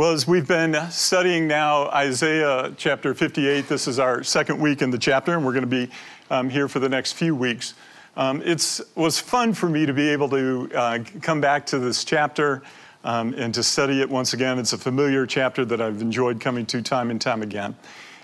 [0.00, 4.90] Well, as we've been studying now Isaiah chapter 58, this is our second week in
[4.90, 5.90] the chapter, and we're going to be
[6.30, 7.74] um, here for the next few weeks.
[8.16, 12.02] Um, it was fun for me to be able to uh, come back to this
[12.02, 12.62] chapter
[13.04, 14.58] um, and to study it once again.
[14.58, 17.76] It's a familiar chapter that I've enjoyed coming to time and time again.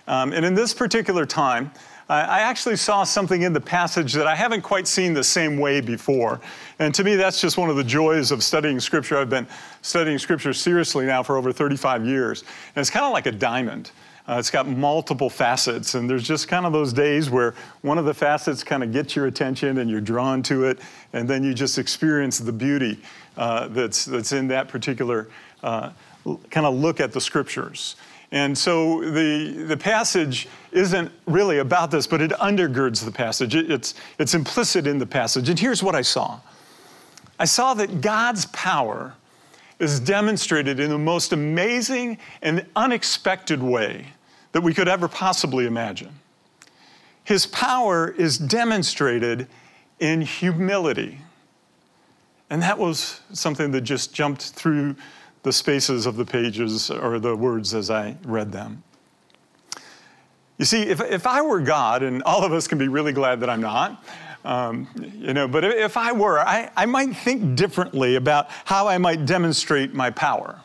[0.08, 1.72] Um, and in this particular time,
[2.08, 5.80] I actually saw something in the passage that I haven't quite seen the same way
[5.80, 6.40] before.
[6.78, 9.18] And to me, that's just one of the joys of studying Scripture.
[9.18, 9.48] I've been
[9.82, 12.42] studying Scripture seriously now for over 35 years.
[12.42, 13.90] And it's kind of like a diamond.
[14.28, 18.04] Uh, it's got multiple facets, and there's just kind of those days where one of
[18.04, 20.80] the facets kind of gets your attention and you're drawn to it,
[21.12, 22.98] and then you just experience the beauty
[23.36, 25.28] uh, that's, that's in that particular
[25.62, 25.90] uh,
[26.50, 27.94] kind of look at the scriptures.
[28.36, 33.54] And so the, the passage isn't really about this, but it undergirds the passage.
[33.54, 35.48] It, it's, it's implicit in the passage.
[35.48, 36.40] And here's what I saw
[37.38, 39.14] I saw that God's power
[39.78, 44.08] is demonstrated in the most amazing and unexpected way
[44.52, 46.12] that we could ever possibly imagine.
[47.24, 49.48] His power is demonstrated
[49.98, 51.20] in humility.
[52.50, 54.94] And that was something that just jumped through
[55.46, 58.82] the spaces of the pages or the words as I read them.
[60.58, 63.38] You see, if, if I were God, and all of us can be really glad
[63.38, 64.04] that I'm not,
[64.44, 68.98] um, you know, but if I were, I, I might think differently about how I
[68.98, 70.58] might demonstrate my power.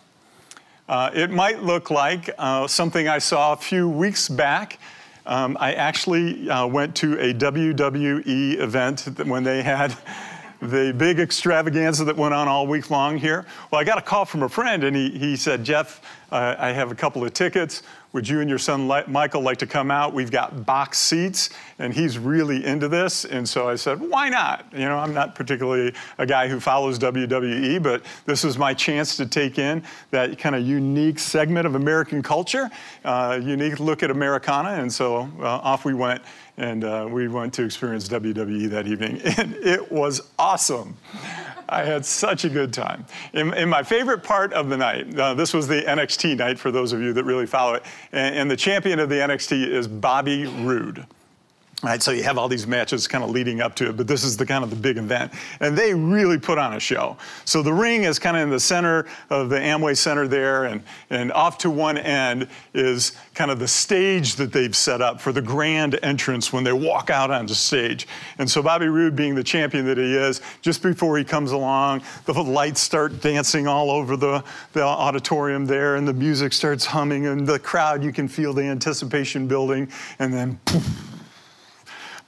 [0.90, 4.80] Uh, it might look like uh, something I saw a few weeks back.
[5.28, 9.96] Um, I actually uh, went to a WWE event when they had
[10.62, 13.46] the big extravaganza that went on all week long here.
[13.72, 16.72] Well, I got a call from a friend, and he, he said, Jeff, uh, I
[16.72, 17.82] have a couple of tickets.
[18.14, 20.14] Would you and your son Michael like to come out?
[20.14, 21.50] We've got box seats,
[21.82, 23.26] and he's really into this.
[23.26, 24.68] And so I said, why not?
[24.72, 29.18] You know, I'm not particularly a guy who follows WWE, but this was my chance
[29.18, 32.70] to take in that kind of unique segment of American culture,
[33.04, 34.82] uh, unique look at Americana.
[34.82, 36.22] And so uh, off we went
[36.58, 40.96] and uh, we went to experience WWE that evening, and it was awesome.
[41.68, 43.06] I had such a good time.
[43.34, 46.70] In, in my favorite part of the night, uh, this was the NXT night for
[46.70, 49.88] those of you that really follow it, and, and the champion of the NXT is
[49.88, 51.08] Bobby Roode.
[51.84, 54.24] Right, so you have all these matches kind of leading up to it, but this
[54.24, 55.34] is the kind of the big event.
[55.60, 57.18] And they really put on a show.
[57.44, 60.84] So the ring is kind of in the center of the Amway Center there, and,
[61.10, 65.32] and off to one end is kind of the stage that they've set up for
[65.32, 68.08] the grand entrance when they walk out onto stage.
[68.38, 72.04] And so Bobby Roode, being the champion that he is, just before he comes along,
[72.26, 74.44] the lights start dancing all over the,
[74.74, 78.62] the auditorium there, and the music starts humming, and the crowd, you can feel the
[78.62, 79.90] anticipation building,
[80.20, 81.18] and then poof,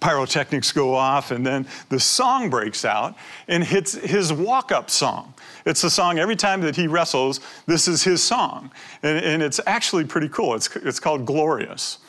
[0.04, 3.16] pyrotechnics go off, and then the song breaks out
[3.48, 5.34] and hits his walk up song.
[5.66, 8.70] It's the song every time that he wrestles, this is his song.
[9.02, 10.56] And, and it's actually pretty cool.
[10.56, 12.00] It's, it's called Glorious.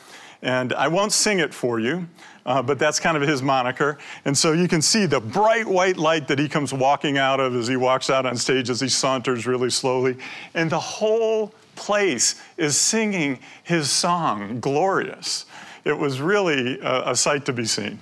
[0.41, 2.05] And I won't sing it for you,
[2.45, 3.97] uh, but that's kind of his moniker.
[4.25, 7.55] And so you can see the bright white light that he comes walking out of
[7.55, 10.17] as he walks out on stage as he saunters really slowly.
[10.53, 15.45] And the whole place is singing his song, Glorious
[15.85, 18.01] it was really a, a sight to be seen.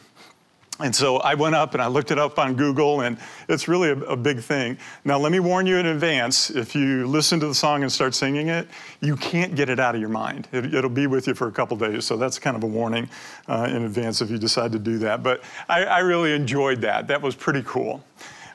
[0.80, 3.90] And so I went up and I looked it up on Google, and it's really
[3.90, 4.76] a, a, big thing.
[5.06, 8.16] Now, let me warn you in advance if you listen to the song and start
[8.16, 8.68] singing it,
[9.00, 10.48] you can't get it out of your mind.
[10.52, 13.08] It, will be with you for a couple days, so that's kind of a warning
[13.48, 15.22] uh, in advance if you decide to do that.
[15.22, 17.08] But I, I really enjoyed that.
[17.08, 18.04] That was pretty cool.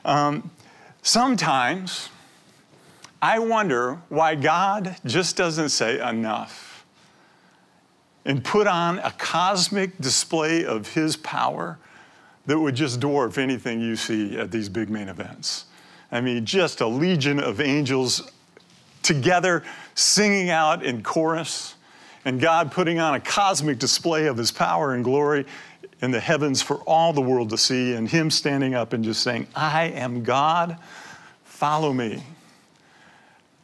[0.03, 0.51] Um,
[1.03, 2.09] sometimes
[3.21, 6.68] I wonder why God just doesn't say enough
[8.29, 11.79] and put on a cosmic display of his power
[12.45, 15.65] that would just dwarf anything you see at these big main events.
[16.11, 18.31] I mean, just a legion of angels
[19.01, 19.63] together
[19.95, 21.73] singing out in chorus,
[22.23, 25.47] and God putting on a cosmic display of his power and glory
[26.03, 29.23] in the heavens for all the world to see, and him standing up and just
[29.23, 30.77] saying, I am God,
[31.45, 32.23] follow me.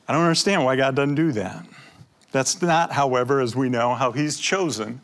[0.08, 1.64] I don't understand why God doesn't do that.
[2.36, 5.00] That's not, however, as we know, how he's chosen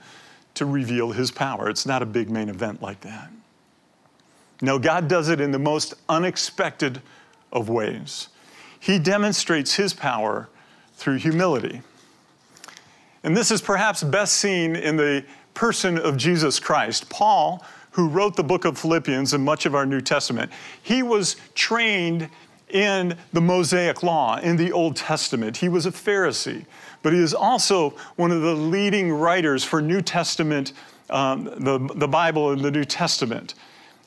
[0.55, 1.69] to reveal his power.
[1.69, 3.31] It's not a big main event like that.
[4.61, 7.01] No, God does it in the most unexpected
[7.49, 8.27] of ways.
[8.81, 10.49] He demonstrates his power
[10.95, 11.81] through humility.
[13.23, 15.23] And this is perhaps best seen in the
[15.53, 17.09] person of Jesus Christ.
[17.09, 20.51] Paul, who wrote the book of Philippians and much of our New Testament,
[20.83, 22.29] he was trained
[22.73, 25.57] in the Mosaic Law, in the Old Testament.
[25.57, 26.65] He was a Pharisee
[27.03, 30.73] but he is also one of the leading writers for New Testament,
[31.09, 33.55] um, the, the Bible and the New Testament.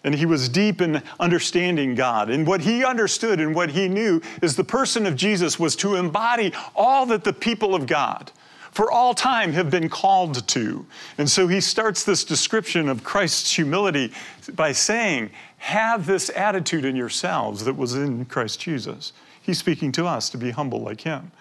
[0.05, 2.29] and he was deep in understanding God.
[2.29, 5.97] And what he understood and what he knew is the person of Jesus was to
[5.97, 8.31] embody all that the people of God
[8.71, 10.85] for all time have been called to.
[11.17, 14.13] And so he starts this description of Christ's humility
[14.55, 15.31] by saying,
[15.65, 19.15] Have this attitude in yourselves that was in Christ Jesus.
[19.41, 21.33] He's speaking to us to be humble like him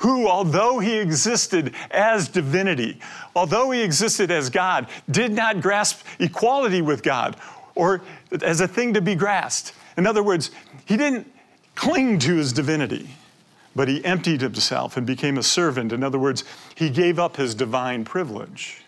[0.00, 2.98] who, although he existed as divinity,
[3.36, 7.36] although he existed as God, did not grasp equality with God
[7.74, 8.00] or
[8.42, 9.74] as a thing to be grasped.
[9.98, 10.50] In other words,
[10.86, 11.30] he didn't
[11.74, 13.10] cling to his divinity,
[13.76, 15.92] but he emptied himself and became a servant.
[15.92, 16.44] In other words,
[16.74, 18.82] he gave up his divine privilege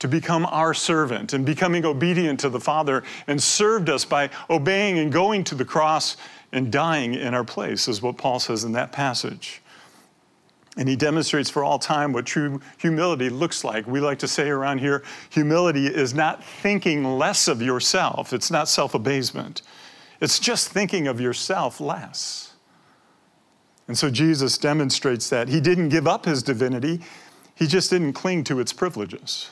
[0.00, 4.98] to become our servant and becoming obedient to the Father and served us by obeying
[4.98, 6.16] and going to the cross
[6.52, 9.62] and dying in our place, is what Paul says in that passage.
[10.76, 13.86] And he demonstrates for all time what true humility looks like.
[13.86, 18.68] We like to say around here humility is not thinking less of yourself, it's not
[18.68, 19.62] self abasement,
[20.20, 22.54] it's just thinking of yourself less.
[23.88, 25.48] And so Jesus demonstrates that.
[25.48, 27.00] He didn't give up his divinity,
[27.54, 29.50] he just didn't cling to its privileges.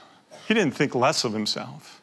[0.48, 2.00] He didn't think less of himself.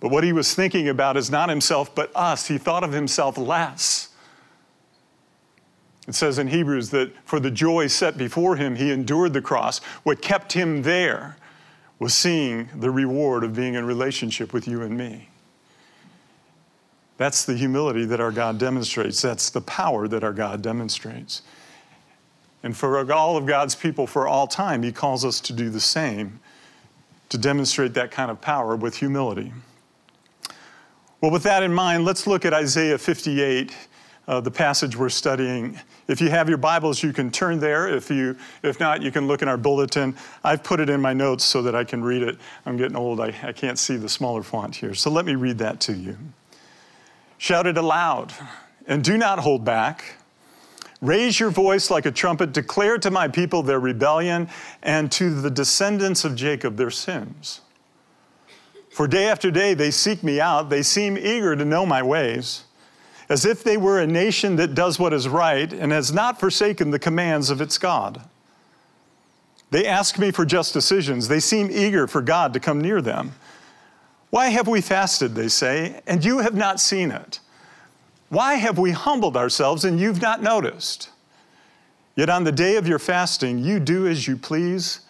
[0.00, 2.48] But what he was thinking about is not himself, but us.
[2.48, 4.08] He thought of himself less.
[6.08, 9.78] It says in Hebrews that for the joy set before him, he endured the cross.
[10.02, 11.36] What kept him there
[12.00, 15.28] was seeing the reward of being in relationship with you and me.
[17.16, 19.22] That's the humility that our God demonstrates.
[19.22, 21.42] That's the power that our God demonstrates.
[22.64, 25.78] And for all of God's people for all time, he calls us to do the
[25.78, 26.40] same,
[27.32, 29.54] to demonstrate that kind of power with humility.
[31.22, 33.74] Well, with that in mind, let's look at Isaiah 58
[34.28, 35.80] uh, the passage we're studying.
[36.08, 37.88] If you have your Bibles, you can turn there.
[37.88, 40.14] If, you, if not, you can look in our bulletin.
[40.44, 42.38] I've put it in my notes so that I can read it.
[42.66, 44.92] I'm getting old, I, I can't see the smaller font here.
[44.92, 46.18] So let me read that to you.
[47.38, 48.32] Shout it aloud
[48.86, 50.16] and do not hold back.
[51.02, 54.48] Raise your voice like a trumpet, declare to my people their rebellion,
[54.82, 57.60] and to the descendants of Jacob their sins.
[58.90, 62.64] For day after day they seek me out, they seem eager to know my ways
[63.32, 66.90] as if they were a nation that does what is right and has not forsaken
[66.90, 68.20] the commands of its God.
[69.70, 71.28] They ask me for just decisions.
[71.28, 73.32] They seem eager for God to come near them.
[74.28, 77.40] Why have we fasted, they say, and you have not seen it?
[78.32, 81.10] Why have we humbled ourselves and you've not noticed?
[82.16, 85.00] Yet on the day of your fasting, you do as you please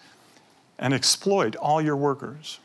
[0.77, 2.59] and exploit all your workers.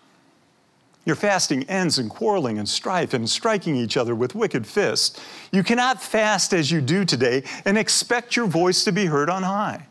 [1.05, 5.20] Your fasting ends in quarreling and strife and striking each other with wicked fists.
[5.52, 9.44] You cannot fast as you do today and expect your voice to be heard on
[9.44, 9.87] high.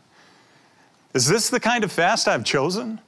[1.14, 3.00] Is this the kind of fast I've chosen?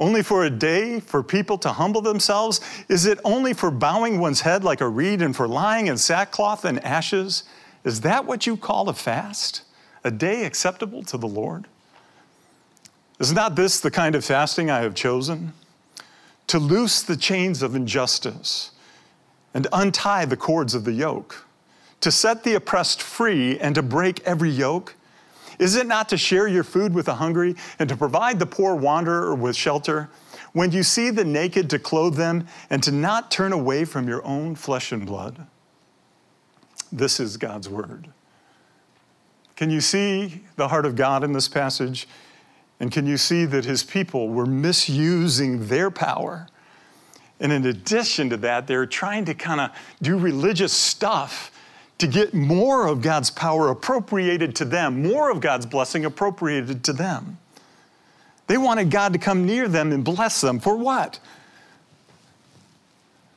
[0.00, 2.60] Only for a day for people to humble themselves?
[2.88, 6.64] Is it only for bowing one's head like a reed and for lying in sackcloth
[6.64, 7.44] and ashes?
[7.84, 9.62] Is that what you call a fast?
[10.02, 11.68] A day acceptable to the Lord?
[13.20, 15.52] Is not this the kind of fasting I have chosen?
[16.50, 18.72] to loose the chains of injustice
[19.54, 21.46] and untie the cords of the yoke,
[22.00, 24.96] to set the oppressed free and to break every yoke?
[25.60, 28.74] Is it not to share your food with the hungry and to provide the poor
[28.74, 30.08] wanderer with shelter?
[30.54, 34.24] When you see the naked, to clothe them and to not turn away from your
[34.24, 35.46] own flesh and blood?
[36.90, 38.08] This is God's word.
[39.54, 42.08] Can you see the heart of God in this passage?
[42.80, 46.48] And can you see that his people were misusing their power?
[47.38, 51.52] And in addition to that, they're trying to kind of do religious stuff
[52.00, 56.92] to get more of God's power appropriated to them, more of God's blessing appropriated to
[56.92, 57.38] them.
[58.46, 60.58] They wanted God to come near them and bless them.
[60.58, 61.20] For what?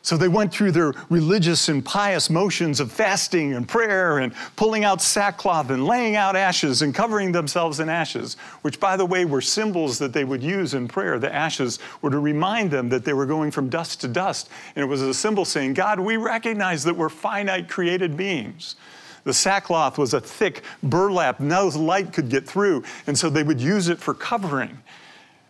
[0.03, 4.83] So they went through their religious and pious motions of fasting and prayer and pulling
[4.83, 9.23] out sackcloth and laying out ashes and covering themselves in ashes, which, by the way,
[9.23, 11.19] were symbols that they would use in prayer.
[11.19, 14.49] The ashes were to remind them that they were going from dust to dust.
[14.75, 18.75] And it was a symbol saying, God, we recognize that we're finite created beings.
[19.23, 22.83] The sackcloth was a thick burlap, no light could get through.
[23.07, 24.77] And so they would use it for covering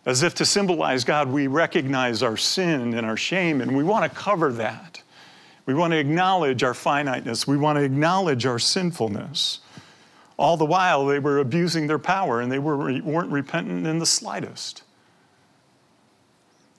[0.05, 4.11] as if to symbolize God, we recognize our sin and our shame, and we want
[4.11, 5.01] to cover that.
[5.65, 7.47] We want to acknowledge our finiteness.
[7.47, 9.59] We want to acknowledge our sinfulness.
[10.37, 14.05] All the while, they were abusing their power and they were, weren't repentant in the
[14.05, 14.83] slightest.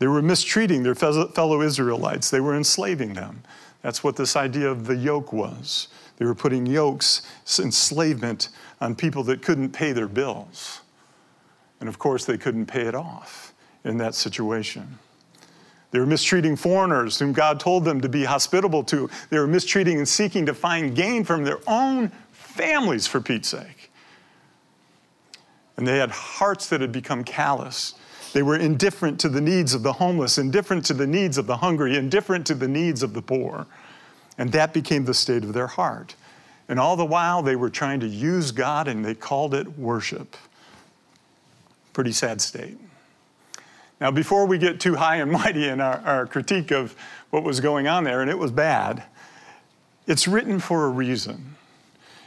[0.00, 3.42] They were mistreating their fellow Israelites, they were enslaving them.
[3.80, 5.88] That's what this idea of the yoke was.
[6.16, 7.22] They were putting yokes,
[7.58, 8.48] enslavement
[8.80, 10.80] on people that couldn't pay their bills.
[11.84, 13.52] And of course, they couldn't pay it off
[13.84, 14.98] in that situation.
[15.90, 19.10] They were mistreating foreigners whom God told them to be hospitable to.
[19.28, 23.92] They were mistreating and seeking to find gain from their own families, for Pete's sake.
[25.76, 27.92] And they had hearts that had become callous.
[28.32, 31.58] They were indifferent to the needs of the homeless, indifferent to the needs of the
[31.58, 33.66] hungry, indifferent to the needs of the poor.
[34.38, 36.14] And that became the state of their heart.
[36.66, 40.34] And all the while, they were trying to use God and they called it worship.
[41.94, 42.76] Pretty sad state.
[44.00, 46.94] Now, before we get too high and mighty in our, our critique of
[47.30, 49.04] what was going on there, and it was bad,
[50.06, 51.56] it's written for a reason.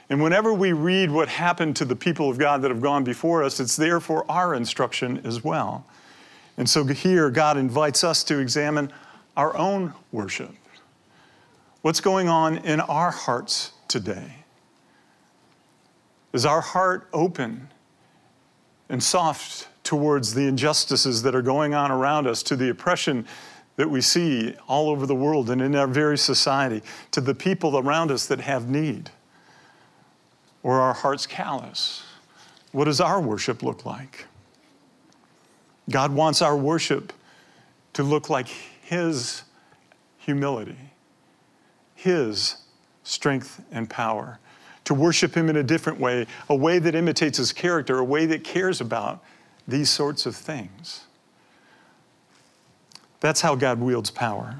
[0.09, 3.43] And whenever we read what happened to the people of God that have gone before
[3.43, 5.85] us, it's there for our instruction as well.
[6.55, 8.91] And so here, God invites us to examine
[9.35, 10.55] our own worship.
[11.81, 14.33] What's going on in our hearts today?
[16.33, 17.69] Is our heart open
[18.89, 23.25] and soft towards the injustices that are going on around us, to the oppression
[23.75, 27.77] that we see all over the world and in our very society, to the people
[27.77, 29.09] around us that have need?
[30.63, 32.03] Or our hearts callous?
[32.71, 34.25] What does our worship look like?
[35.89, 37.13] God wants our worship
[37.93, 38.47] to look like
[38.81, 39.43] His
[40.17, 40.91] humility,
[41.95, 42.57] His
[43.03, 44.39] strength and power,
[44.87, 48.25] to worship Him in a different way, a way that imitates His character, a way
[48.25, 49.21] that cares about
[49.67, 51.01] these sorts of things.
[53.19, 54.55] That's how God wields power.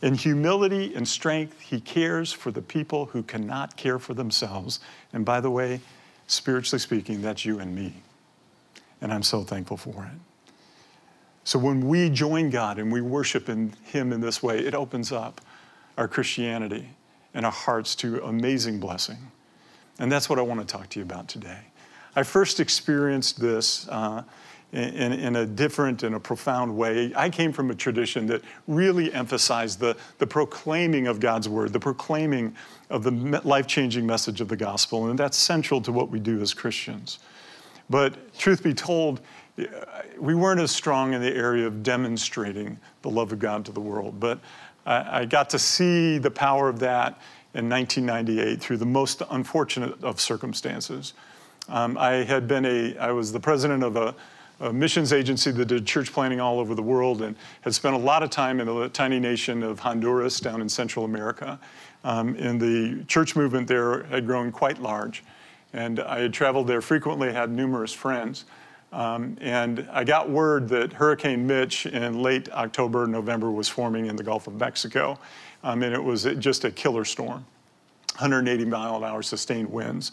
[0.00, 4.80] In humility and strength, he cares for the people who cannot care for themselves.
[5.12, 5.80] And by the way,
[6.26, 7.94] spiritually speaking, that's you and me.
[9.00, 10.18] And I'm so thankful for it.
[11.44, 15.12] So when we join God and we worship in Him in this way, it opens
[15.12, 15.40] up
[15.98, 16.88] our Christianity
[17.34, 19.18] and our hearts to amazing blessing.
[19.98, 21.60] And that's what I want to talk to you about today.
[22.14, 24.22] I first experienced this uh,
[24.72, 27.12] in, in, a different and a profound way.
[27.14, 31.80] I came from a tradition that really emphasized the, the proclaiming of God's word, the
[31.80, 32.54] proclaiming
[32.88, 33.10] of the
[33.44, 37.18] life changing message of the gospel, and that's central to what we do as Christians.
[37.90, 39.20] But truth be told,
[40.18, 43.80] we weren't as strong in the area of demonstrating the love of God to the
[43.80, 44.18] world.
[44.18, 44.38] But
[44.86, 47.20] I, I got to see the power of that
[47.54, 51.12] in 1998 through the most unfortunate of circumstances.
[51.68, 54.14] Um, I had been a, I was the president of a,
[54.60, 57.98] a, missions agency that did church planting all over the world and had spent a
[57.98, 61.60] lot of time in the tiny nation of Honduras down in Central America.
[62.04, 65.22] Um, and the church movement there had grown quite large.
[65.72, 68.44] And I had traveled there frequently, had numerous friends.
[68.92, 74.16] Um, and I got word that Hurricane Mitch in late October, November was forming in
[74.16, 75.18] the Gulf of Mexico.
[75.62, 77.44] Um, mean, it was just a killer storm
[78.16, 80.12] 180 mile an hour sustained winds.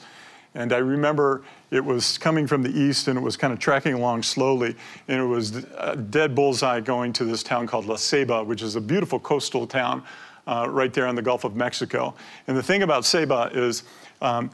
[0.56, 3.94] And I remember it was coming from the east and it was kind of tracking
[3.94, 4.76] along slowly.
[5.08, 8.76] And it was a dead bullseye going to this town called La Ceiba, which is
[8.76, 10.04] a beautiful coastal town
[10.48, 12.16] uh, right there on the Gulf of Mexico.
[12.48, 13.84] And the thing about Ceiba is
[14.22, 14.50] um,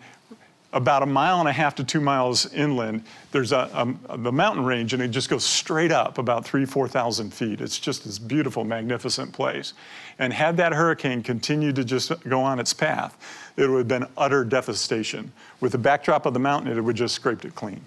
[0.75, 4.65] about a mile and a half to two miles inland, there's a, a, the mountain
[4.65, 7.61] range, and it just goes straight up about three, 4,000 feet.
[7.61, 9.73] It's just this beautiful, magnificent place.
[10.19, 13.17] And had that hurricane continued to just go on its path,
[13.55, 15.31] it would have been utter devastation.
[15.61, 17.81] With the backdrop of the mountain, it would just scraped it clean.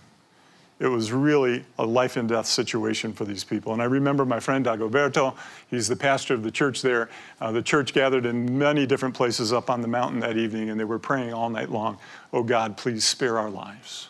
[0.81, 3.73] It was really a life and death situation for these people.
[3.73, 5.37] And I remember my friend Dagoberto,
[5.69, 7.09] he's the pastor of the church there.
[7.41, 10.79] Uh, the church gathered in many different places up on the mountain that evening, and
[10.79, 11.99] they were praying all night long,
[12.33, 14.09] Oh God, please spare our lives.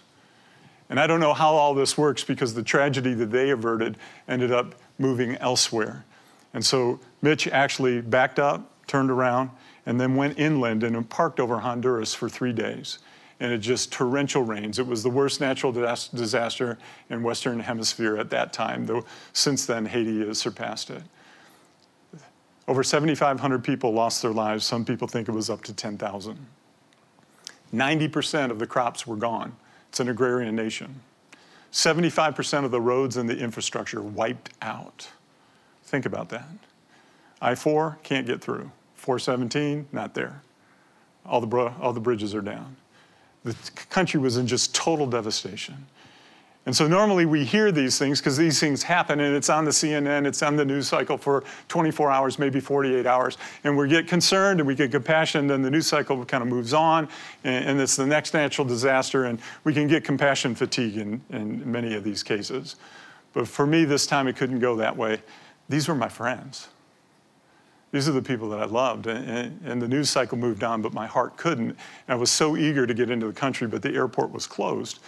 [0.91, 3.97] And I don't know how all this works because the tragedy that they averted
[4.27, 6.05] ended up moving elsewhere.
[6.53, 9.51] And so Mitch actually backed up, turned around,
[9.87, 12.99] and then went inland and parked over Honduras for three days.
[13.41, 14.79] And it just torrential rains.
[14.79, 16.77] It was the worst natural disaster
[17.09, 21.03] in Western Hemisphere at that time, though since then Haiti has surpassed it.
[22.67, 24.65] Over 7,500 people lost their lives.
[24.65, 26.37] Some people think it was up to 10,000.
[27.73, 29.55] 90% of the crops were gone.
[29.89, 31.01] It's an agrarian nation.
[31.73, 35.09] 75% of the roads and the infrastructure wiped out.
[35.85, 36.49] Think about that.
[37.41, 38.71] I 4 can't get through.
[38.97, 40.43] 417, not there.
[41.25, 42.77] All the, all the bridges are down.
[43.49, 45.87] The country was in just total devastation.
[46.69, 49.71] And so normally we hear these things because these things happen and it's on the
[49.71, 53.39] CNN, it's on the news cycle for 24 hours, maybe 48 hours.
[53.65, 56.75] And we get concerned and we get compassion, then the news cycle kind of moves
[56.75, 57.09] on
[57.45, 61.73] and, and it's the next natural disaster and we can get compassion fatigue in, in
[61.73, 62.77] many of these cases.
[63.33, 65.23] But for me, this time it couldn't go that way.
[65.71, 66.69] These were my friends.
[67.91, 69.07] These are the people that I loved.
[69.07, 71.71] And, and, the news cycle moved on, but my heart couldn't.
[71.71, 71.77] And
[72.09, 74.99] I was so eager to get into the country, but the airport was closed.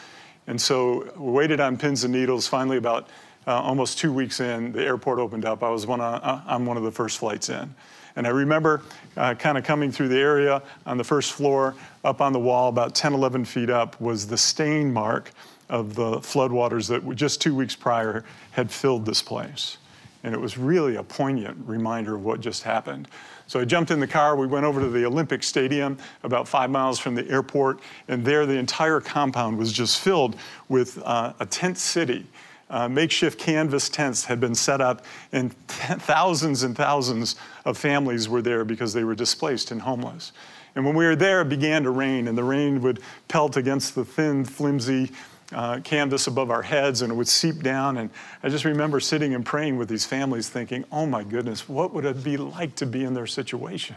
[0.46, 2.46] And so we waited on pins and needles.
[2.46, 3.08] Finally, about
[3.46, 5.62] uh, almost two weeks in, the airport opened up.
[5.62, 7.74] I was one on, uh, on one of the first flights in.
[8.16, 8.82] And I remember
[9.16, 12.68] uh, kind of coming through the area on the first floor, up on the wall,
[12.68, 15.32] about 10, 11 feet up, was the stain mark
[15.68, 19.76] of the floodwaters that just two weeks prior had filled this place.
[20.22, 23.08] And it was really a poignant reminder of what just happened.
[23.46, 24.36] So I jumped in the car.
[24.36, 28.46] We went over to the Olympic Stadium, about five miles from the airport, and there
[28.46, 30.36] the entire compound was just filled
[30.68, 32.26] with uh, a tent city.
[32.68, 37.34] Uh, makeshift canvas tents had been set up, and thousands and thousands
[37.64, 40.30] of families were there because they were displaced and homeless.
[40.76, 43.96] And when we were there, it began to rain, and the rain would pelt against
[43.96, 45.10] the thin, flimsy
[45.52, 47.98] uh, canvas above our heads and it would seep down.
[47.98, 48.10] And
[48.42, 52.04] I just remember sitting and praying with these families, thinking, oh my goodness, what would
[52.04, 53.96] it be like to be in their situation?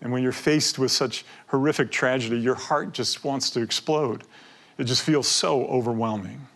[0.00, 4.24] And when you're faced with such horrific tragedy, your heart just wants to explode.
[4.76, 6.46] It just feels so overwhelming.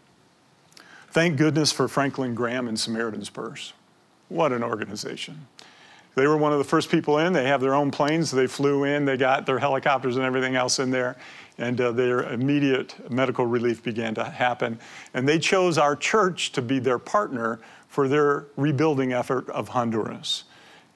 [1.11, 3.73] Thank goodness for Franklin Graham and Samaritan's Purse.
[4.29, 5.47] What an organization.
[6.17, 7.33] They were one of the first people in.
[7.33, 8.31] They have their own planes.
[8.31, 9.05] They flew in.
[9.05, 11.17] They got their helicopters and everything else in there
[11.59, 14.79] and uh, their immediate medical relief began to happen.
[15.15, 20.45] And they chose our church to be their partner for their rebuilding effort of Honduras.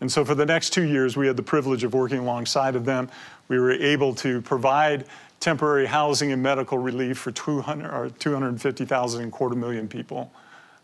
[0.01, 2.85] And so for the next two years, we had the privilege of working alongside of
[2.85, 3.11] them.
[3.49, 5.07] We were able to provide
[5.41, 10.33] temporary housing and medical relief for 200, or 250,000 and quarter million people.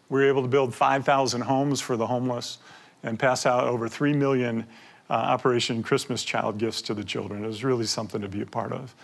[0.09, 2.59] We were able to build 5,000 homes for the homeless
[3.03, 4.67] and pass out over 3 million
[5.09, 7.45] uh, Operation Christmas Child gifts to the children.
[7.45, 8.95] It was really something to be a part of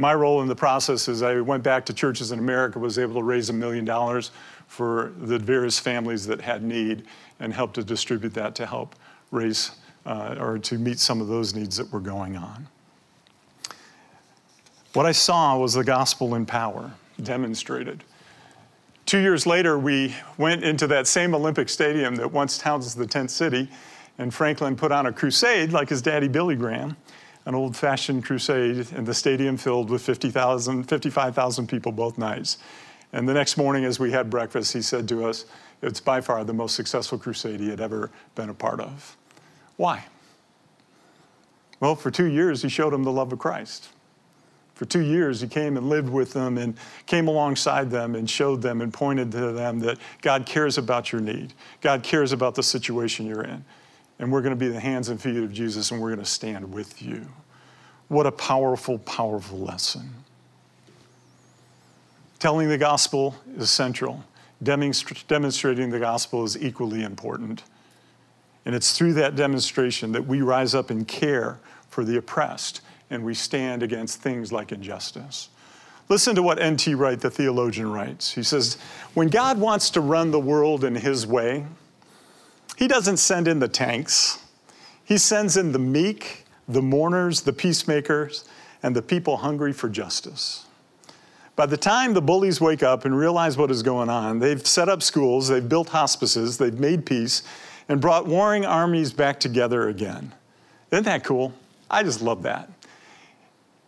[0.00, 3.14] my role in the process is I went back to churches in America, was able
[3.16, 4.30] to raise a million dollars
[4.66, 7.04] for the various families that had need
[7.38, 8.96] and helped to distribute that to help
[9.30, 9.72] raise
[10.06, 12.66] uh, or to meet some of those needs that were going on.
[14.94, 16.90] What I saw was the gospel in power
[17.22, 18.02] demonstrated.
[19.04, 23.30] Two years later, we went into that same Olympic stadium that once housed the tent
[23.30, 23.68] city,
[24.18, 26.96] and Franklin put on a crusade like his daddy Billy Graham
[27.46, 32.58] an old fashioned crusade, and the stadium filled with 50,000, 55,000 people both nights.
[33.12, 35.46] And the next morning, as we had breakfast, he said to us,
[35.82, 39.16] It's by far the most successful crusade he had ever been a part of.
[39.76, 40.04] Why?
[41.80, 43.88] Well, for two years, he showed them the love of Christ.
[44.74, 46.74] For two years, he came and lived with them and
[47.06, 51.20] came alongside them and showed them and pointed to them that God cares about your
[51.20, 51.52] need.
[51.80, 53.64] God cares about the situation you're in
[54.20, 56.30] and we're going to be the hands and feet of Jesus, and we're going to
[56.30, 57.26] stand with you.
[58.08, 60.10] What a powerful, powerful lesson.
[62.38, 64.22] Telling the gospel is central,
[64.62, 67.62] demonstrating the gospel is equally important.
[68.66, 73.24] And it's through that demonstration that we rise up and care for the oppressed and
[73.24, 75.48] we stand against things like injustice.
[76.10, 76.94] Listen to what N.T.
[76.94, 78.34] Wright, the theologian, writes.
[78.34, 78.76] He says,
[79.14, 81.64] When God wants to run the world in his way,
[82.80, 84.42] he doesn't send in the tanks,
[85.04, 88.44] He sends in the meek, the mourners, the peacemakers,
[88.82, 90.64] and the people hungry for justice.
[91.56, 94.88] By the time the bullies wake up and realize what is going on, they've set
[94.88, 97.42] up schools, they've built hospices, they've made peace,
[97.86, 100.32] and brought warring armies back together again.
[100.90, 101.52] Isn't that cool?
[101.90, 102.70] I just love that.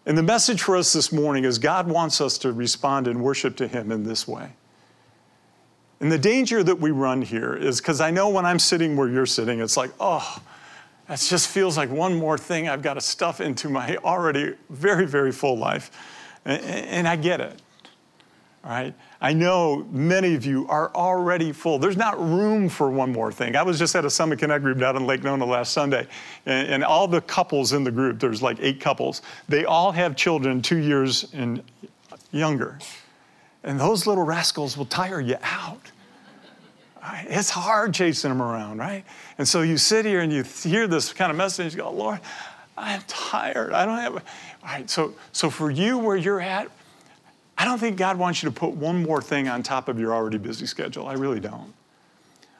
[0.04, 3.56] And the message for us this morning is God wants us to respond and worship
[3.56, 4.50] to Him in this way.
[6.02, 9.08] And the danger that we run here is because I know when I'm sitting where
[9.08, 10.42] you're sitting, it's like, oh,
[11.06, 15.06] that just feels like one more thing I've got to stuff into my already very,
[15.06, 15.92] very full life.
[16.44, 17.62] And, and I get it.
[18.64, 18.92] All right?
[19.20, 21.78] I know many of you are already full.
[21.78, 23.54] There's not room for one more thing.
[23.54, 26.08] I was just at a Summit Connect group down in Lake Nona last Sunday,
[26.46, 30.16] and, and all the couples in the group, there's like eight couples, they all have
[30.16, 31.62] children two years and
[32.32, 32.80] younger.
[33.64, 35.92] And those little rascals will tire you out.
[37.24, 39.04] It's hard chasing them around, right?
[39.38, 42.20] And so you sit here and you hear this kind of message, you go, Lord,
[42.76, 43.72] I'm tired.
[43.72, 44.14] I don't have.
[44.14, 44.20] All
[44.64, 46.68] right, so, so for you where you're at,
[47.58, 50.14] I don't think God wants you to put one more thing on top of your
[50.14, 51.06] already busy schedule.
[51.06, 51.72] I really don't.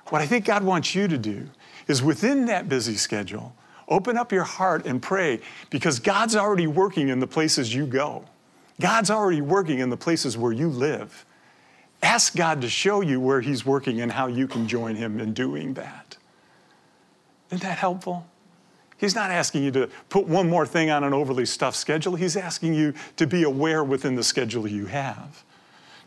[0.09, 1.49] What I think God wants you to do
[1.89, 3.55] is within that busy schedule,
[3.89, 8.25] open up your heart and pray because God's already working in the places you go.
[8.83, 11.25] God's already working in the places where you live.
[12.03, 15.33] Ask God to show you where He's working and how you can join Him in
[15.33, 16.17] doing that.
[17.51, 18.27] Isn't that helpful?
[18.97, 22.17] He's not asking you to put one more thing on an overly stuffed schedule.
[22.17, 25.45] He's asking you to be aware within the schedule you have.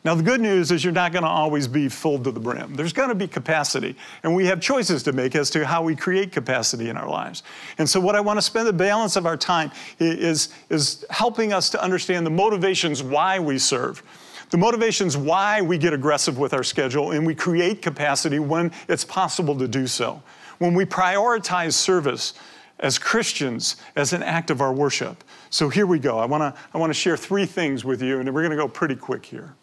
[0.06, 2.76] Now, the good news is you're not going to always be full to the brim.
[2.76, 5.96] There's going to be capacity, and we have choices to make as to how we
[5.96, 7.41] create capacity in our lives.
[7.80, 11.54] And so, what I want to spend the balance of our time is, is helping
[11.54, 14.04] us to understand the motivations why we serve
[14.52, 19.04] The motivations why we get aggressive with our schedule and we create capacity when it's
[19.04, 20.22] possible to do so.
[20.60, 22.36] When we prioritize service
[22.80, 25.24] as Christians as an act of our worship.
[25.50, 26.20] So here we go.
[26.20, 28.63] I want to I want to share three things with you and we're going to
[28.63, 29.56] go pretty quick here.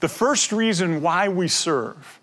[0.00, 2.18] The first reason why we serve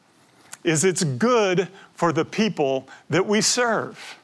[0.64, 4.18] is it's good for the people that we serve.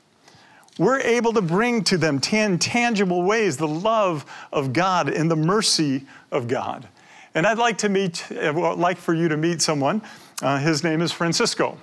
[0.79, 5.35] We're able to bring to them in tangible ways the love of God and the
[5.35, 6.87] mercy of God.
[7.35, 10.01] And I'd like to meet, I'd like for you to meet someone.
[10.41, 11.77] Uh, his name is Francisco.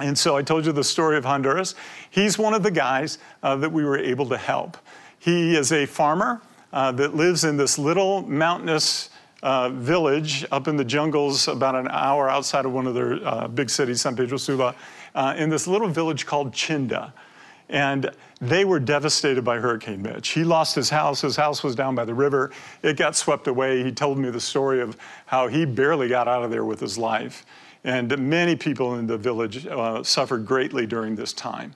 [0.00, 1.74] And so I told you the story of Honduras.
[2.10, 4.76] He's one of the guys uh, that we were able to help.
[5.18, 6.40] He is a farmer
[6.72, 9.10] uh, that lives in this little mountainous
[9.42, 13.48] uh, village up in the jungles, about an hour outside of one of their uh,
[13.48, 14.74] big cities, San Pedro Sula,
[15.14, 17.12] uh, in this little village called Chinda.
[17.68, 20.30] And they were devastated by Hurricane Mitch.
[20.30, 21.20] He lost his house.
[21.20, 22.50] His house was down by the river.
[22.82, 23.84] It got swept away.
[23.84, 26.98] He told me the story of how he barely got out of there with his
[26.98, 27.46] life.
[27.84, 31.74] And many people in the village uh, suffered greatly during this time.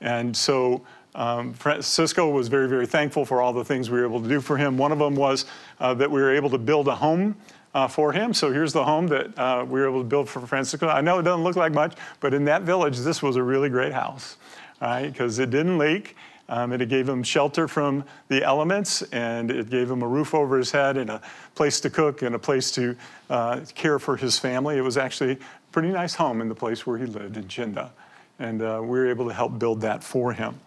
[0.00, 0.82] And so
[1.14, 4.40] um, Francisco was very, very thankful for all the things we were able to do
[4.40, 4.76] for him.
[4.76, 5.46] One of them was
[5.80, 7.36] uh, that we were able to build a home
[7.74, 8.34] uh, for him.
[8.34, 10.88] So here's the home that uh, we were able to build for Francisco.
[10.88, 13.68] I know it doesn't look like much, but in that village, this was a really
[13.68, 14.36] great house,
[14.80, 15.06] right?
[15.06, 16.16] Because it didn't leak.
[16.48, 20.58] Um, it gave him shelter from the elements, and it gave him a roof over
[20.58, 21.22] his head, and a
[21.54, 22.94] place to cook, and a place to
[23.30, 24.76] uh, care for his family.
[24.76, 25.38] It was actually a
[25.72, 27.90] pretty nice home in the place where he lived in Chinda,
[28.38, 30.60] and uh, we were able to help build that for him.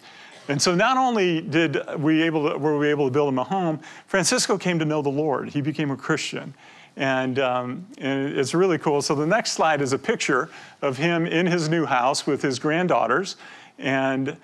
[0.48, 3.44] And so not only did we able to, were we able to build him a
[3.44, 5.50] home, Francisco came to know the Lord.
[5.50, 6.54] He became a Christian.
[6.96, 9.02] And, um, and, it's really cool.
[9.02, 10.50] So the next slide is a picture
[10.82, 13.36] of him in his new house with his granddaughters.
[13.78, 14.38] And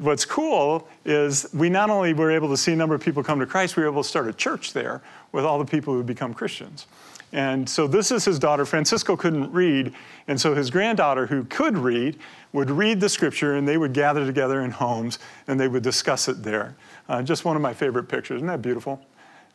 [0.00, 3.38] what's cool is we not only were able to see a number of people come
[3.38, 6.02] to Christ, we were able to start a church there with all the people who
[6.02, 6.86] become Christians.
[7.32, 8.66] And so this is his daughter.
[8.66, 9.94] Francisco couldn't read.
[10.26, 12.18] And so his granddaughter, who could read,
[12.52, 16.28] would read the scripture and they would gather together in homes and they would discuss
[16.28, 16.74] it there.
[17.08, 18.36] Uh, just one of my favorite pictures.
[18.36, 19.00] Isn't that beautiful?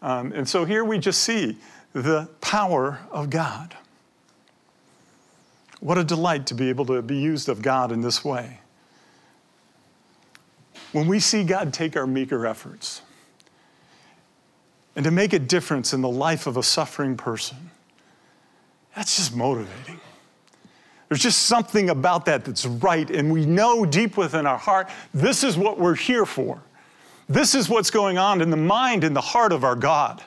[0.02, 1.58] Um, and so here we just see
[1.94, 3.76] the power of God.
[5.80, 8.60] What a delight to be able to be used of God in this way.
[10.94, 13.02] When we see God take our meager efforts,
[14.96, 17.70] and to make a difference in the life of a suffering person.
[18.96, 20.00] That's just motivating.
[21.10, 25.44] There's just something about that that's right, and we know deep within our heart this
[25.44, 26.62] is what we're here for.
[27.28, 30.24] This is what's going on in the mind and the heart of our God.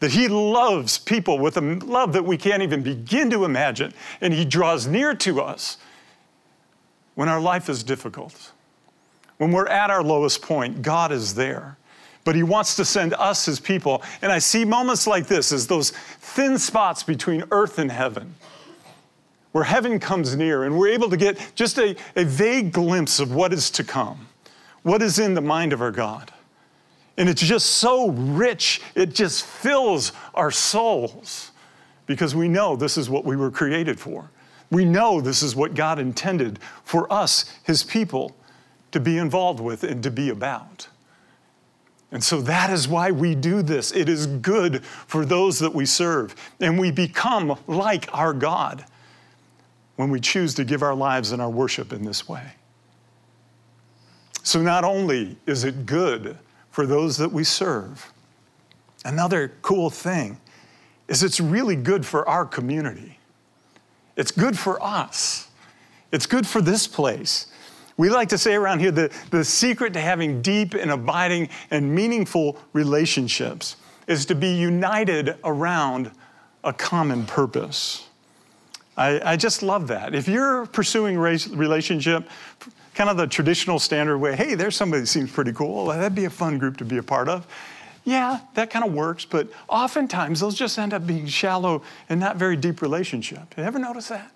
[0.00, 4.34] That He loves people with a love that we can't even begin to imagine, and
[4.34, 5.78] He draws near to us
[7.14, 8.52] when our life is difficult.
[9.38, 11.76] When we're at our lowest point, God is there
[12.24, 14.02] but he wants to send us his people.
[14.20, 18.34] And I see moments like this as those thin spots between earth and heaven,
[19.52, 23.34] where heaven comes near and we're able to get just a, a vague glimpse of
[23.34, 24.28] what is to come,
[24.82, 26.32] what is in the mind of our God.
[27.16, 31.50] And it's just so rich, it just fills our souls
[32.06, 34.30] because we know this is what we were created for.
[34.70, 38.34] We know this is what God intended for us, his people,
[38.92, 40.88] to be involved with and to be about.
[42.12, 43.90] And so that is why we do this.
[43.90, 46.36] It is good for those that we serve.
[46.60, 48.84] And we become like our God
[49.96, 52.52] when we choose to give our lives and our worship in this way.
[54.42, 56.36] So not only is it good
[56.70, 58.12] for those that we serve,
[59.04, 60.38] another cool thing
[61.08, 63.18] is it's really good for our community.
[64.16, 65.48] It's good for us.
[66.10, 67.46] It's good for this place.
[67.96, 71.94] We like to say around here that the secret to having deep and abiding and
[71.94, 73.76] meaningful relationships
[74.06, 76.10] is to be united around
[76.64, 78.08] a common purpose.
[78.96, 80.14] I, I just love that.
[80.14, 82.28] If you're pursuing relationship,
[82.94, 86.26] kind of the traditional standard way, hey, there's somebody that seems pretty cool, that'd be
[86.26, 87.46] a fun group to be a part of.
[88.04, 92.36] Yeah, that kind of works, but oftentimes those just end up being shallow and not
[92.36, 93.54] very deep relationship.
[93.56, 94.32] You ever notice that?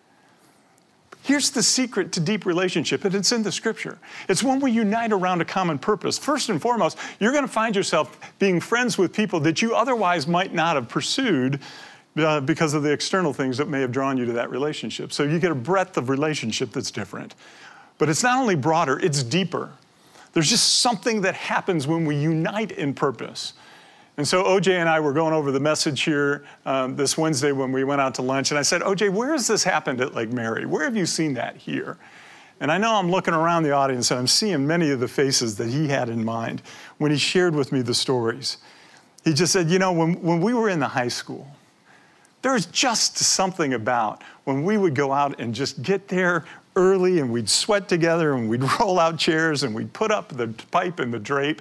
[1.27, 3.99] Here's the secret to deep relationship, and it's in the scripture.
[4.29, 6.17] It's when we unite around a common purpose.
[6.17, 10.29] First and foremost, you're going to find yourself being friends with people that you otherwise
[10.29, 11.59] might not have pursued
[12.17, 15.12] uh, because of the external things that may have drawn you to that relationship.
[15.12, 17.35] So you get a breadth of relationship that's different.
[17.99, 19.73] But it's not only broader, it's deeper.
[20.33, 23.55] There's just something that happens when we unite in purpose.
[24.16, 27.70] And so OJ and I were going over the message here um, this Wednesday when
[27.70, 30.33] we went out to lunch, and I said, OJ, where has this happened at Lake
[30.33, 30.64] Mary?
[30.64, 31.98] Where have you seen that here?
[32.61, 35.57] And I know I'm looking around the audience and I'm seeing many of the faces
[35.57, 36.62] that he had in mind
[36.96, 38.57] when he shared with me the stories.
[39.24, 41.46] He just said, You know, when, when we were in the high school,
[42.40, 46.44] There's just something about when we would go out and just get there
[46.76, 50.48] early and we'd sweat together and we'd roll out chairs and we'd put up the
[50.70, 51.61] pipe and the drape.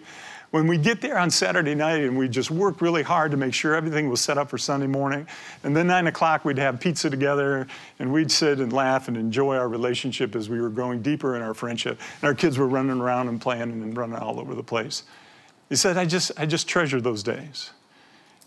[0.56, 3.54] When we get there on Saturday night and we just work really hard to make
[3.54, 5.28] sure everything was set up for Sunday morning,
[5.66, 7.68] and then nine o'clock we'd have pizza together
[8.00, 11.42] and we'd sit and laugh and enjoy our relationship as we were growing deeper in
[11.42, 12.00] our friendship.
[12.22, 15.04] And our kids were running around and playing and running all over the place.
[15.68, 17.72] He said, I just, I just treasure those days.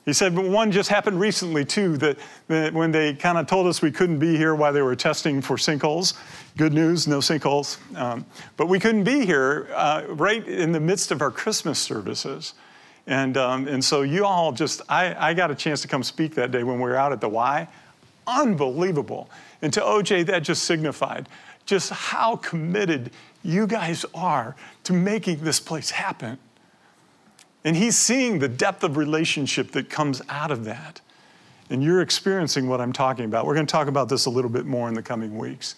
[0.09, 2.17] He said, but one just happened recently too, that,
[2.47, 5.43] that when they kind of told us we couldn't be here while they were testing
[5.43, 6.15] for sinkholes.
[6.57, 7.77] Good news, no sinkholes.
[7.95, 8.25] Um,
[8.57, 12.55] but we couldn't be here uh, right in the midst of our Christmas services.
[13.07, 16.35] And, um, and so you all just, I, I got a chance to come speak
[16.37, 17.69] that day when we were out at the Y.
[18.27, 19.29] Unbelievable.
[19.61, 21.29] And to OJ, that just signified
[21.67, 23.11] just how committed
[23.43, 26.39] you guys are to making this place happen.
[27.65, 31.01] And he's seeing the depth of relationship that comes out of that.
[31.71, 33.47] And you're experiencing what I'm talking about.
[33.47, 35.75] We're going to talk about this a little bit more in the coming weeks.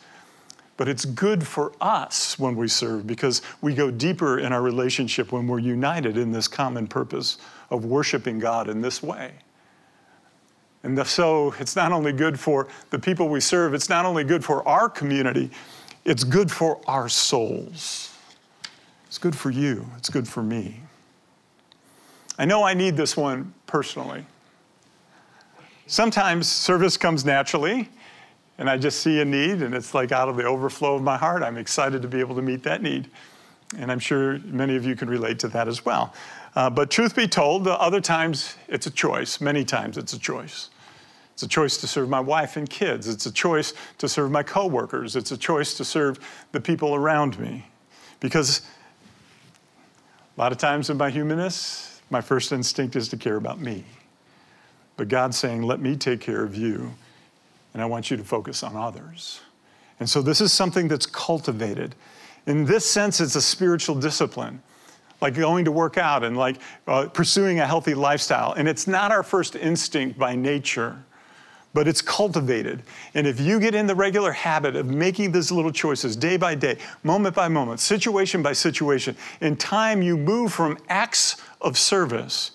[0.76, 5.30] But it's good for us when we serve because we go deeper in our relationship
[5.30, 7.38] when we're united in this common purpose
[7.70, 9.32] of worshiping God in this way.
[10.82, 14.42] And so it's not only good for the people we serve, it's not only good
[14.42, 15.50] for our community,
[16.06, 18.16] it's good for our souls.
[19.06, 20.80] It's good for you, it's good for me.
[22.40, 24.24] I know I need this one personally.
[25.87, 27.90] Sometimes service comes naturally,
[28.57, 31.18] and I just see a need, and it's like out of the overflow of my
[31.18, 31.42] heart.
[31.42, 33.11] I'm excited to be able to meet that need.
[33.76, 36.14] And I'm sure many of you can relate to that as well.
[36.57, 39.42] Uh, but truth be told, the other times it's a choice.
[39.42, 40.70] Many times it's a choice.
[41.35, 43.07] It's a choice to serve my wife and kids.
[43.07, 45.14] It's a choice to serve my coworkers.
[45.14, 46.18] It's a choice to serve
[46.53, 47.66] the people around me.
[48.18, 48.62] Because
[50.38, 53.85] a lot of times in my humanness, my first instinct is to care about me.
[54.96, 56.92] But God's saying, let me take care of you,
[57.73, 59.40] and I want you to focus on others.
[59.99, 61.94] And so this is something that's cultivated.
[62.46, 64.62] In this sense, it's a spiritual discipline,
[65.20, 68.53] like going to work out and like uh, pursuing a healthy lifestyle.
[68.53, 71.03] And it's not our first instinct by nature,
[71.72, 72.83] but it's cultivated.
[73.14, 76.54] And if you get in the regular habit of making these little choices day by
[76.54, 82.52] day, moment by moment, situation by situation, in time you move from acts of service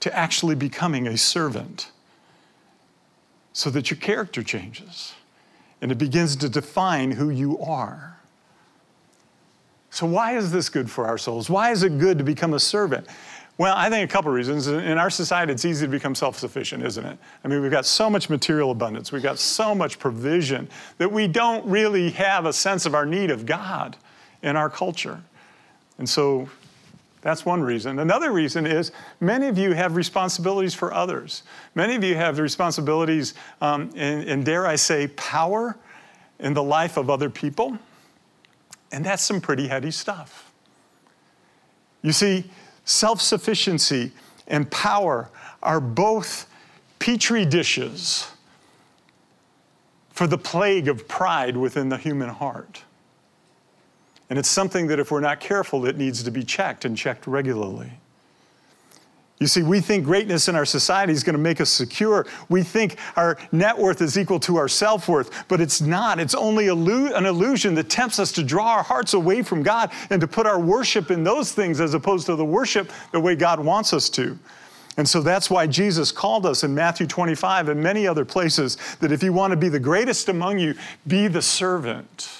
[0.00, 1.90] to actually becoming a servant
[3.52, 5.14] so that your character changes
[5.80, 8.20] and it begins to define who you are.
[9.90, 11.50] So, why is this good for our souls?
[11.50, 13.06] Why is it good to become a servant?
[13.58, 14.66] Well, I think a couple of reasons.
[14.66, 17.18] In our society, it's easy to become self sufficient, isn't it?
[17.44, 21.28] I mean, we've got so much material abundance, we've got so much provision that we
[21.28, 23.96] don't really have a sense of our need of God
[24.42, 25.22] in our culture.
[25.98, 26.48] And so
[27.20, 28.00] that's one reason.
[28.00, 31.44] Another reason is many of you have responsibilities for others.
[31.74, 35.76] Many of you have responsibilities, um, and, and dare I say, power
[36.40, 37.78] in the life of other people.
[38.90, 40.52] And that's some pretty heady stuff.
[42.02, 42.50] You see,
[42.84, 44.12] self sufficiency
[44.46, 45.30] and power
[45.62, 46.48] are both
[46.98, 48.30] petri dishes
[50.10, 52.84] for the plague of pride within the human heart.
[54.30, 57.26] And it's something that, if we're not careful, it needs to be checked and checked
[57.26, 57.92] regularly.
[59.42, 62.28] You see, we think greatness in our society is going to make us secure.
[62.48, 66.20] We think our net worth is equal to our self worth, but it's not.
[66.20, 70.20] It's only an illusion that tempts us to draw our hearts away from God and
[70.20, 73.58] to put our worship in those things as opposed to the worship the way God
[73.58, 74.38] wants us to.
[74.96, 79.10] And so that's why Jesus called us in Matthew 25 and many other places that
[79.10, 80.76] if you want to be the greatest among you,
[81.08, 82.30] be the servant.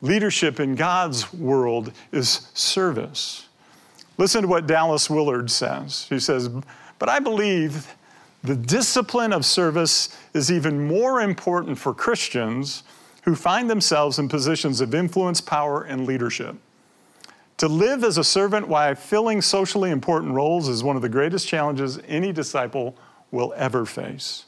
[0.00, 3.48] Leadership in God's world is service.
[4.20, 6.04] Listen to what Dallas Willard says.
[6.10, 6.50] He says,
[6.98, 7.96] But I believe
[8.44, 12.82] the discipline of service is even more important for Christians
[13.22, 16.54] who find themselves in positions of influence, power, and leadership.
[17.56, 21.48] To live as a servant while filling socially important roles is one of the greatest
[21.48, 22.98] challenges any disciple
[23.30, 24.44] will ever face.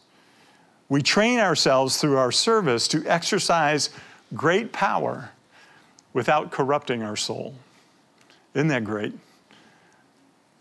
[0.90, 3.88] We train ourselves through our service to exercise
[4.34, 5.30] great power
[6.12, 7.54] without corrupting our soul.
[8.52, 9.14] Isn't that great?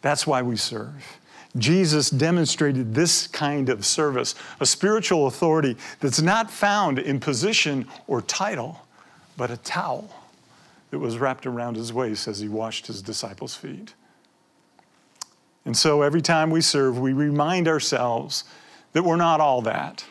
[0.01, 1.19] That's why we serve.
[1.57, 8.21] Jesus demonstrated this kind of service, a spiritual authority that's not found in position or
[8.21, 8.85] title,
[9.35, 10.09] but a towel
[10.91, 13.93] that was wrapped around his waist as he washed his disciples' feet.
[15.65, 18.45] And so every time we serve, we remind ourselves
[18.93, 20.05] that we're not all that.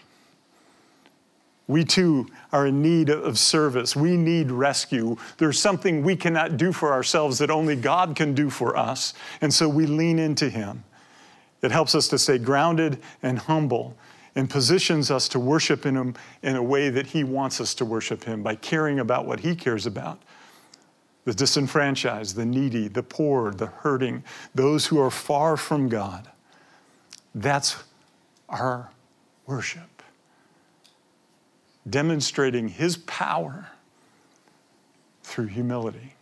[1.70, 3.94] We too are in need of service.
[3.94, 5.16] We need rescue.
[5.38, 9.14] There's something we cannot do for ourselves that only God can do for us.
[9.40, 10.82] And so we lean into Him.
[11.62, 13.96] It helps us to stay grounded and humble.
[14.36, 17.84] and positions us to worship in Him in a way that He wants us to
[17.84, 20.20] worship Him by caring about what He cares about
[21.26, 26.28] the disenfranchised, the needy, the poor, the hurting, those who are far from God.
[27.34, 27.76] That's
[28.48, 28.90] our
[29.46, 29.99] worship.
[31.88, 33.70] Demonstrating His power
[35.22, 36.14] through humility.